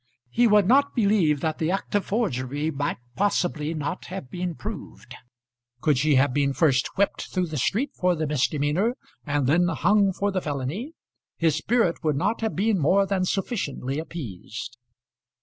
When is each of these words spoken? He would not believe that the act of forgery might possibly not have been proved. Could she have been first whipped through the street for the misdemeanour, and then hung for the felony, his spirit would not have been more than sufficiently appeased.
He 0.31 0.47
would 0.47 0.67
not 0.67 0.95
believe 0.95 1.41
that 1.41 1.59
the 1.59 1.69
act 1.69 1.93
of 1.93 2.07
forgery 2.07 2.71
might 2.71 2.97
possibly 3.15 3.75
not 3.75 4.05
have 4.05 4.31
been 4.31 4.55
proved. 4.55 5.13
Could 5.79 5.99
she 5.99 6.15
have 6.15 6.33
been 6.33 6.53
first 6.53 6.97
whipped 6.97 7.31
through 7.31 7.45
the 7.45 7.57
street 7.57 7.91
for 7.93 8.15
the 8.15 8.25
misdemeanour, 8.25 8.95
and 9.27 9.45
then 9.45 9.67
hung 9.67 10.11
for 10.11 10.31
the 10.31 10.41
felony, 10.41 10.93
his 11.37 11.55
spirit 11.55 12.03
would 12.03 12.15
not 12.15 12.41
have 12.41 12.55
been 12.55 12.79
more 12.79 13.05
than 13.05 13.25
sufficiently 13.25 13.99
appeased. 13.99 14.75